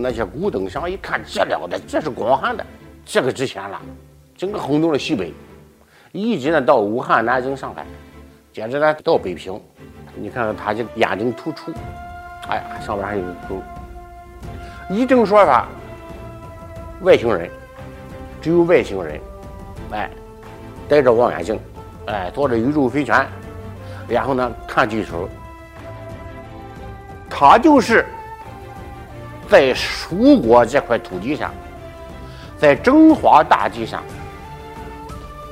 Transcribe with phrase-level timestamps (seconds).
[0.00, 2.64] 那些古董商一看，这了得，这是广汉的，
[3.04, 3.80] 这个值钱了，
[4.36, 5.32] 整个轰动了西北，
[6.12, 7.84] 一直呢到武汉、南京、上海，
[8.52, 9.60] 接着呢到北平。
[10.16, 11.72] 你看看他这眼睛突出，
[12.48, 13.62] 哎呀，上边还有个沟。
[14.88, 15.68] 一种说法，
[17.02, 17.48] 外星人，
[18.42, 19.20] 只有外星人，
[19.92, 20.10] 哎，
[20.88, 21.58] 戴着望远镜，
[22.06, 23.26] 哎，坐着宇宙飞船，
[24.08, 25.28] 然后呢看地球，
[27.30, 28.04] 他就是
[29.50, 31.52] 在蜀国这块土地上，
[32.56, 34.00] 在中华大地上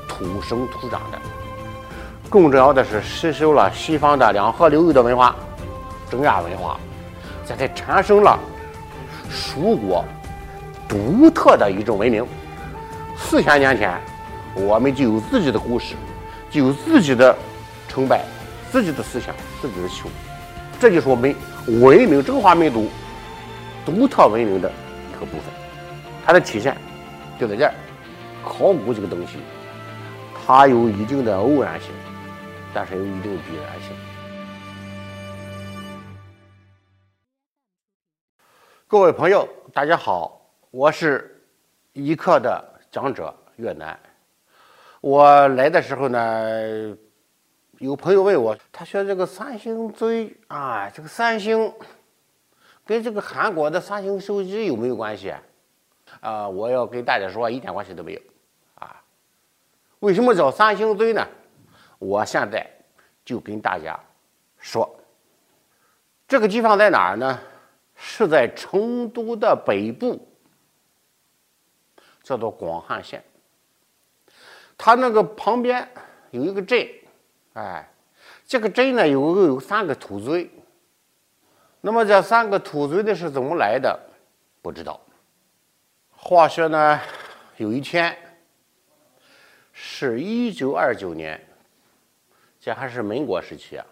[0.07, 1.19] 土生土长的。
[2.31, 5.35] 更重要的是，吸收了西方的两河流域的文化，
[6.09, 6.79] 中亚文化，
[7.45, 8.39] 这才产生了
[9.29, 10.05] 蜀国
[10.87, 12.25] 独特的一种文明。
[13.17, 13.99] 四千年前，
[14.55, 15.97] 我们就有自己的故事，
[16.53, 17.37] 就有自己的
[17.89, 18.25] 崇拜、
[18.71, 20.05] 自己的思想、自己的修，
[20.79, 21.35] 这就是我们
[21.67, 22.89] 文明中华民族
[23.89, 24.71] 独特文明的
[25.11, 25.45] 一个部分。
[26.27, 26.77] 它的体现
[27.41, 27.73] 就在这儿。
[28.45, 29.39] 考古这个东西，
[30.35, 31.91] 它有一定的偶然性。
[32.75, 33.97] 但是有一定的必然性。
[38.87, 40.39] 各位朋友，大家好，
[40.71, 41.43] 我是
[41.95, 43.99] 一课的讲者岳南。
[45.01, 46.95] 我来的时候呢，
[47.79, 51.73] 有朋友问我，他说这个三星堆啊，这个三星
[52.89, 55.35] 跟这个韩国的三星手机有没有关系？
[56.21, 58.21] 啊，我要跟大家说，一点关系都没有。
[58.77, 59.05] 啊，
[59.99, 61.23] 为什么叫三星堆呢？
[61.99, 62.67] 我现在
[63.27, 64.01] 就跟大家
[64.57, 64.89] 说，
[66.27, 67.39] 这个地方在哪儿呢？
[67.95, 70.27] 是在成都的北部，
[72.23, 73.23] 叫做广汉县。
[74.79, 75.87] 它那个旁边
[76.31, 76.89] 有一个镇，
[77.53, 77.87] 哎，
[78.47, 80.51] 这个镇呢有有三个土堆。
[81.81, 83.99] 那么这三个土堆的是怎么来的？
[84.61, 85.01] 不知道。
[86.11, 87.01] 话说呢，
[87.57, 88.17] 有一天，
[89.73, 91.41] 是一九二九年。
[92.61, 93.87] 这还是民国时期啊！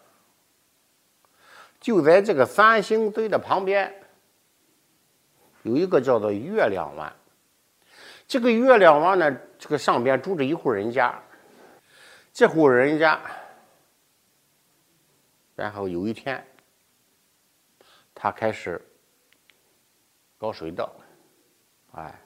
[1.81, 3.95] 就在这个三星堆的旁边，
[5.63, 7.11] 有一个叫做月亮湾。
[8.27, 11.17] 这个月亮湾呢，这个上边住着一户人家。
[12.33, 13.19] 这户人家，
[15.55, 16.45] 然后有一天，
[18.19, 18.81] 他开始
[20.39, 20.91] 搞水稻，
[21.93, 22.19] 哎，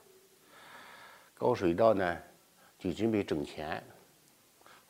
[1.35, 2.17] 搞水稻呢，
[2.79, 3.83] 就准备挣钱。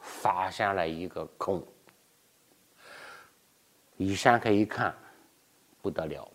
[0.03, 1.63] 发现了一个坑，
[3.99, 4.95] 一掀开一看，
[5.83, 6.27] 不得了，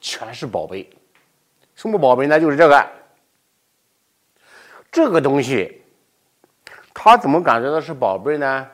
[0.00, 0.90] 全是宝贝。
[1.74, 2.40] 什么宝贝呢？
[2.40, 2.90] 就是这个，
[4.90, 5.82] 这个东西，
[6.94, 8.70] 他怎么感觉到是宝贝呢？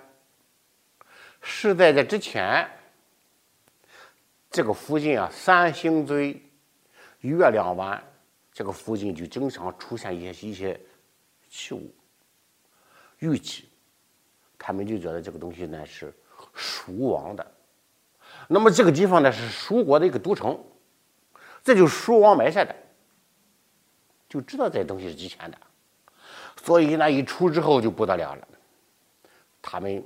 [1.42, 2.68] 是在这之前，
[4.50, 6.40] 这个附近啊，三星堆、
[7.20, 8.02] 月亮湾
[8.52, 10.80] 这个附近就经常出现一些一些
[11.48, 11.94] 器物。
[13.18, 13.68] 玉器，
[14.58, 16.12] 他们就觉得这个东西呢是
[16.54, 17.46] 蜀王的。
[18.46, 20.58] 那么这个地方呢是蜀国的一个都城，
[21.62, 22.74] 这就是蜀王埋下的，
[24.28, 25.58] 就知道这东西是值钱的。
[26.62, 28.48] 所以那一出之后就不得了了，
[29.60, 30.02] 他们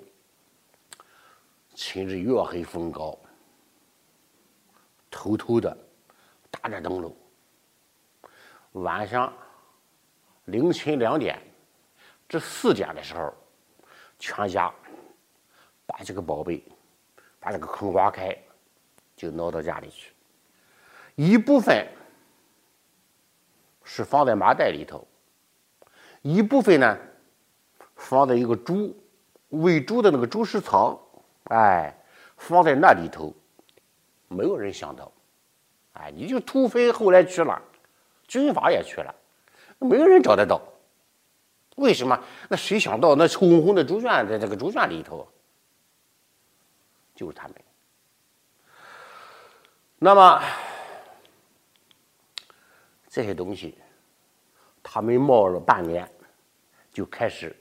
[1.74, 3.18] 趁着月黑风高，
[5.12, 5.76] 偷偷的
[6.50, 7.14] 打着灯笼，
[8.72, 9.30] 晚上
[10.46, 11.38] 凌晨两点。
[12.26, 13.32] 这四点的时候，
[14.18, 14.72] 全家
[15.84, 16.64] 把这个宝贝，
[17.38, 18.34] 把这个坑挖开，
[19.14, 20.14] 就拿到家里去。
[21.14, 21.86] 一部分
[23.84, 25.06] 是放在麻袋里头，
[26.22, 26.98] 一部分呢
[27.94, 28.96] 放在一个猪
[29.50, 30.98] 喂猪的那个猪食槽，
[31.50, 31.94] 哎，
[32.38, 33.34] 放在那里头。
[34.32, 35.12] 没有人想到，
[35.92, 37.60] 哎，你就土匪后来去了，
[38.26, 39.14] 军阀也去了，
[39.78, 40.60] 没有人找得到。
[41.76, 42.18] 为什么？
[42.48, 45.26] 那谁想到那红红的猪圈在这个猪圈里头，
[47.14, 47.56] 就是他们。
[49.98, 50.42] 那么
[53.08, 53.78] 这些东西，
[54.82, 56.10] 他们冒了半年，
[56.92, 57.56] 就开始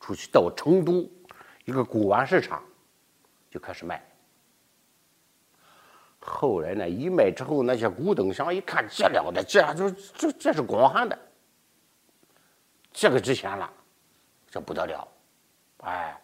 [0.00, 1.08] 出去到成都
[1.64, 2.62] 一个古玩市场，
[3.50, 4.09] 就开始卖。
[6.20, 11.18] 后来呢，一卖之后，那些古董商一看，这了得，这这这这是广汉的。
[12.92, 13.70] 这个值钱了，
[14.50, 15.08] 这不得了，
[15.78, 16.20] 哎，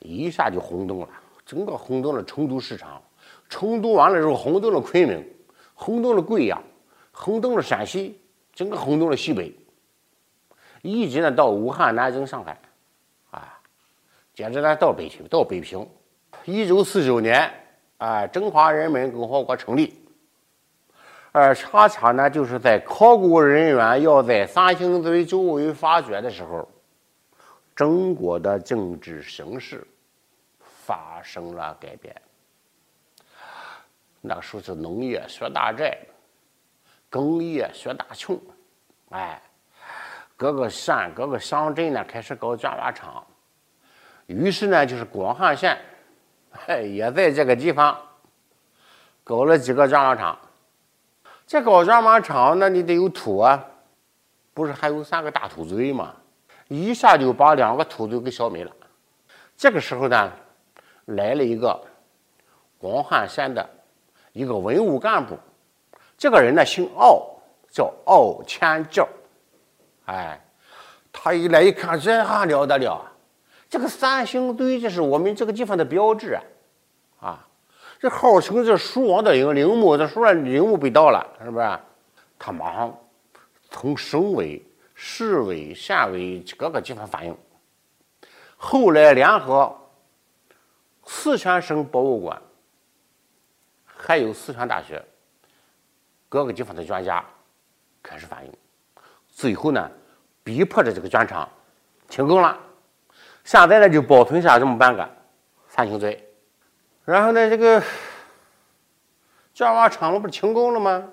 [0.00, 1.08] 一下就轰动了，
[1.44, 3.00] 整个轰动了成都市场，
[3.48, 5.24] 成都完了之后轰动了昆明，
[5.74, 6.60] 轰动了贵阳，
[7.12, 8.20] 轰动了陕西，
[8.52, 9.54] 整个轰动了西北，
[10.82, 12.58] 一直呢到武汉、南京、上海，
[13.30, 13.60] 啊，
[14.34, 15.86] 接着呢到北平，到北平，
[16.46, 17.52] 一九四九年，
[17.98, 20.00] 哎，中华人民共和国成立，
[21.32, 26.68] 而恰恰呢，就是在考古人员要在三星堆周围发掘的时候，
[27.74, 29.84] 中国的政治形势
[30.60, 32.14] 发生了改变。
[34.20, 35.98] 那个时候是农业学大寨，
[37.10, 38.40] 工业学大穷，
[39.10, 39.42] 哎，
[40.36, 43.26] 各个县、各个乡镇呢开始搞卷瓦厂，
[44.26, 45.76] 于是呢，就是广汉县，
[46.84, 47.96] 也在这个地方
[49.24, 50.38] 搞了几个砖瓦厂。
[51.46, 53.64] 这搞砖瓦厂，那你得有土啊，
[54.52, 56.14] 不是还有三个大土堆吗？
[56.68, 58.70] 一下就把两个土堆给消没了。
[59.56, 60.32] 这个时候呢，
[61.06, 61.80] 来了一个
[62.78, 63.68] 广汉山的。
[64.34, 65.36] 一个文物干部，
[66.16, 67.26] 这个人呢姓奥，
[67.72, 69.08] 叫奥千教。
[70.04, 70.38] 哎，
[71.10, 73.10] 他一来一看，这还了得了？
[73.68, 76.42] 这个三星堆，这是我们这个地方的标志啊！
[77.20, 77.48] 啊，
[77.98, 81.78] 这号称这蜀王的陵陵墓，这蜀王陵墓被盗了，是不是？
[82.38, 82.96] 他马上
[83.70, 87.36] 从省委、市委、县委各个地方反映，
[88.56, 89.76] 后来联合
[91.04, 92.40] 四川省博物馆。
[94.00, 95.04] 还有四川大学
[96.28, 97.22] 各个地方的专家
[98.00, 98.52] 开始反映，
[99.28, 99.90] 最后呢，
[100.44, 101.46] 逼迫着这个砖厂
[102.08, 102.56] 停工了。
[103.48, 105.08] 现在呢，就保存下这么半个
[105.68, 106.22] 三星堆。
[107.06, 107.82] 然后呢，这个
[109.54, 111.08] 卷瓦厂不是停工了吗？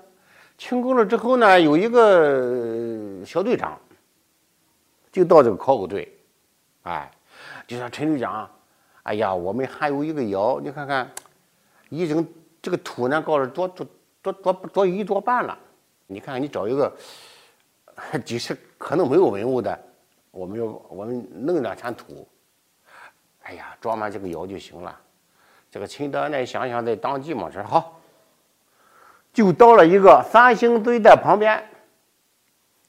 [0.58, 3.80] 停工了之后呢，有一个小队长
[5.10, 6.14] 就到这个考古队，
[6.82, 7.10] 哎，
[7.66, 8.46] 就说陈队长，
[9.04, 11.10] 哎呀，我们还有一个窑，你看看，
[11.88, 12.28] 已经。
[12.60, 13.86] 这个土呢，搞了多多
[14.20, 15.56] 多多多一多半了。
[16.08, 16.92] 你看，你找一个，
[18.24, 19.85] 即使可能没有文物的，
[20.36, 22.28] 我们要我们弄两铲土，
[23.42, 25.00] 哎呀，装满这个窑就行了。
[25.70, 27.98] 这个秦德呢，想想在当地嘛，说好，
[29.32, 31.66] 就到了一个三星堆的旁边，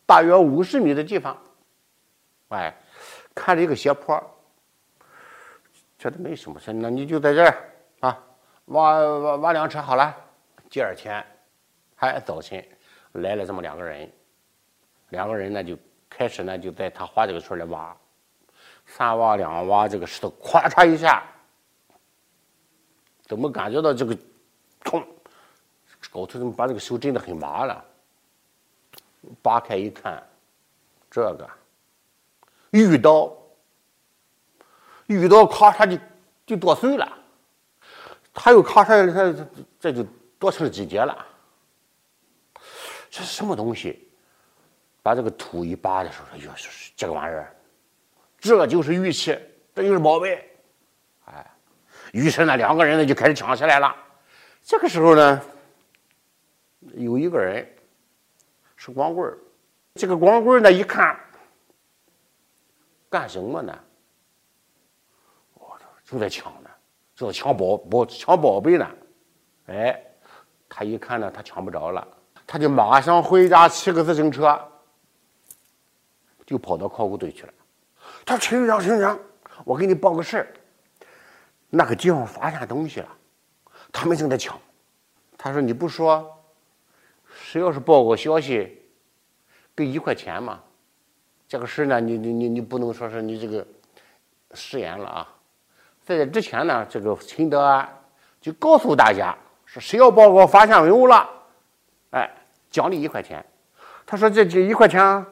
[0.06, 1.38] 大约五十米的地方，
[2.50, 2.76] 哎，
[3.34, 4.22] 看着一个斜坡，
[5.98, 7.70] 觉得没什么事，那你就在这儿
[8.02, 8.24] 啊。
[8.66, 10.14] 挖挖挖辆车好了，
[10.70, 11.26] 第二天
[11.96, 12.62] 还早晨
[13.14, 14.12] 来了这么两个人，
[15.10, 15.78] 两个人呢就
[16.10, 17.96] 开始呢就在他画这个村里挖，
[18.86, 21.24] 三挖两挖这个石头，咵嚓一下，
[23.24, 24.18] 怎么感觉到这个
[24.84, 25.06] 痛？
[26.10, 27.86] 搞头怎么把这个手震得很麻了？
[29.42, 30.26] 扒开一看，
[31.12, 31.50] 这个
[32.70, 33.36] 玉刀，
[35.08, 36.02] 玉刀咔嚓就
[36.46, 37.18] 就剁碎了。
[38.34, 39.48] 他又咔嚓，他
[39.80, 40.06] 这就
[40.40, 41.26] 剁成了几节了。
[43.10, 44.07] 这是什么东西？
[45.08, 46.52] 把这个土一扒的时候，哎呦，
[46.98, 47.56] 这个玩意儿，
[48.38, 49.40] 这就是玉器，
[49.74, 50.46] 这就是宝贝。
[51.24, 51.50] 哎，
[52.12, 53.96] 于是呢，两个人呢就开始抢起来了。
[54.62, 55.42] 这个时候呢，
[56.96, 57.66] 有一个人
[58.76, 59.38] 是光棍儿，
[59.96, 61.18] 这个光棍儿呢一看，
[63.10, 63.80] 干什么呢？
[65.54, 66.70] 我操，正在抢呢。
[67.16, 68.86] 说抢宝宝抢宝贝呢，
[69.68, 70.04] 哎，
[70.68, 72.06] 他一看呢，他抢不着了，
[72.46, 74.62] 他就马上回家骑个自行车，
[76.48, 77.54] 就跑到考古队去了。
[78.26, 79.20] 他说：“陈局长，陈局长，
[79.66, 80.48] 我给你报个事儿，
[81.70, 83.10] 那个地方发现东西了，
[83.92, 84.58] 他们正在抢。”
[85.38, 86.26] 他说：“你不说，
[87.30, 88.82] 谁要是报个消息，
[89.76, 90.64] 给一块钱嘛？
[91.50, 93.68] 这个事呢，你你你你不能说是你这个
[94.54, 95.36] 食言了啊。”
[96.06, 97.88] 在这之前呢，这个秦德安
[98.40, 101.30] 就告诉大家说：“谁要报告发现文物了，
[102.12, 102.32] 哎，
[102.72, 103.46] 奖励一块钱。”
[104.08, 105.26] 他说：“这这一块钱。”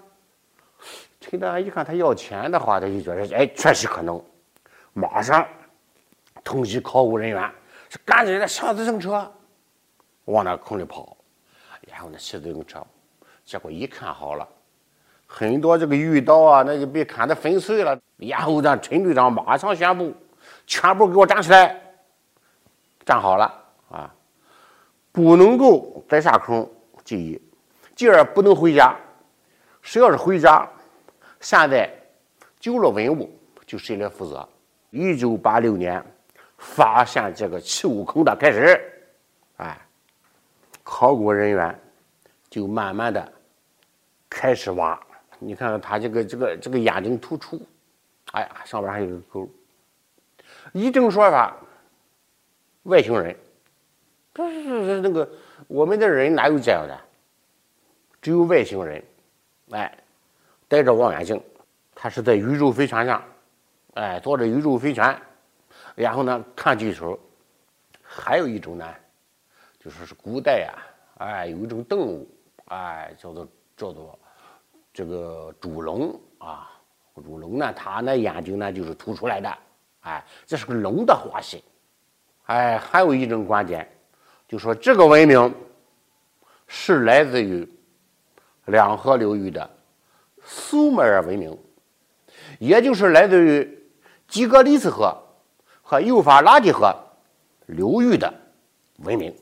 [1.27, 4.21] 陈大安一看他要钱的话，他就觉得：“哎，确实可能。”
[4.93, 5.45] 马上
[6.43, 7.51] 通知考古人员，
[7.89, 9.29] 是赶紧的上自行车
[10.25, 11.17] 往那坑里跑，
[11.87, 12.85] 然后呢骑自行车，
[13.43, 14.47] 结果一看好了，
[15.25, 17.99] 很多这个玉刀啊，那就被砍得粉碎了。
[18.17, 20.13] 然后让陈队长马上宣布。
[20.67, 21.75] 全部给我站起来，
[23.03, 23.51] 站好了
[23.89, 24.13] 啊！
[25.11, 26.67] 不能够再下坑。
[27.03, 27.41] 第一，
[27.95, 28.95] 第二不能回家。
[29.81, 30.67] 谁要是回家，
[31.39, 31.89] 现在
[32.59, 33.29] 丢了文物
[33.65, 34.47] 就谁来负责。
[34.89, 36.03] 一九八六年
[36.57, 38.79] 发现这个器物坑的开始，
[39.57, 39.79] 哎，
[40.83, 41.79] 考古人员
[42.49, 43.33] 就慢慢的
[44.29, 44.99] 开始挖。
[45.37, 47.61] 你看看他这个这个这个眼睛突出，
[48.31, 49.49] 哎呀，上边还有个沟。
[50.71, 51.55] 一种说法，
[52.83, 53.35] 外星人，
[54.31, 55.29] 不是是那个
[55.67, 56.97] 我们的人哪有这样的？
[58.21, 59.03] 只有外星人，
[59.71, 59.97] 哎，
[60.67, 61.41] 带着望远镜，
[61.93, 63.23] 他是在宇宙飞船上，
[63.93, 65.19] 哎，坐着宇宙飞船，
[65.95, 67.17] 然后呢看地球。
[68.01, 68.85] 还有一种呢，
[69.79, 70.77] 就说是古代啊，
[71.25, 72.29] 哎，有一种动物，
[72.65, 74.17] 哎，叫做叫做
[74.93, 76.71] 这个主龙啊。
[77.15, 79.57] 主龙呢，它那眼睛呢就是凸出来的，
[80.01, 81.61] 哎，这是个龙的化身。
[82.45, 83.89] 哎，还有一种观点，
[84.47, 85.53] 就说这个文明
[86.67, 87.67] 是来自于
[88.65, 89.69] 两河流域的
[90.45, 91.57] 苏美尔文明，
[92.59, 93.89] 也就是来自于
[94.27, 95.17] 基格里斯河
[95.81, 96.95] 和幼发拉底河
[97.65, 98.31] 流域的
[98.99, 99.35] 文明。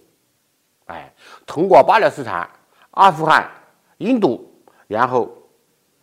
[0.86, 1.14] 哎，
[1.46, 2.50] 通过巴勒斯坦、
[2.92, 3.50] 阿富汗、
[3.98, 4.50] 印度，
[4.88, 5.30] 然后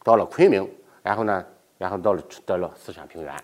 [0.03, 0.71] 到了昆明，
[1.03, 1.45] 然后呢，
[1.79, 3.35] 然后到了到了四川平原。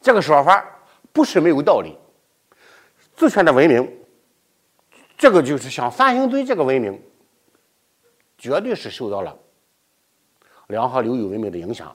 [0.00, 0.64] 这个说法
[1.12, 1.96] 不是没有道理。
[3.16, 4.04] 四川的文明，
[5.16, 7.00] 这个就是像三星堆这个文明，
[8.36, 9.38] 绝对是受到了
[10.72, 11.94] 两河流域文明的影响，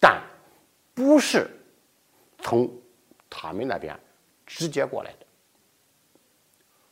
[0.00, 0.18] 但
[0.94, 1.46] 不是
[2.40, 2.68] 从
[3.28, 3.94] 他们那边
[4.46, 5.26] 直接过来的。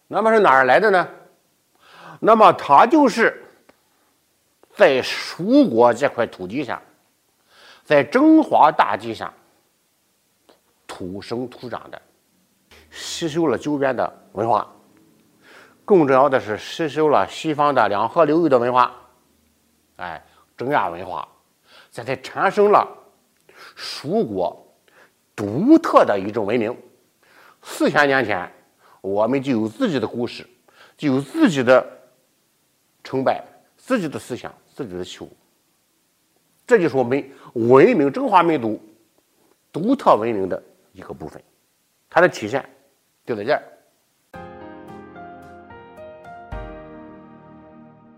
[0.06, 1.08] 那么是哪儿来的呢？
[2.20, 3.42] 那么它就是
[4.74, 6.80] 在蜀国这块土地上，
[7.82, 9.32] 在中华大地上
[10.86, 12.00] 土生土长的，
[12.90, 14.70] 吸收了周边的文化，
[15.86, 18.94] 更重要的是吸收了西方的两河流域的文化，
[19.96, 20.22] 哎，
[20.56, 21.26] 中亚文化，
[21.90, 22.88] 这才产生了
[23.74, 24.66] 蜀国
[25.34, 26.76] 独特的一种文明。
[27.62, 28.50] 四千年前。
[29.02, 30.44] 我们就有自己的故事，
[30.96, 31.86] 就有自己的
[33.04, 33.44] 崇拜、
[33.76, 35.30] 自己的思想、自己的器物。
[36.66, 38.82] 这就是我们文明中华民族
[39.70, 40.60] 独特文明的
[40.92, 41.40] 一个部分，
[42.10, 42.68] 它的体现
[43.24, 43.62] 就在这儿。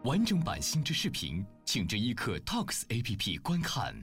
[0.08, 3.94] 完整版新知视频，请至一刻 Talks APP 观看。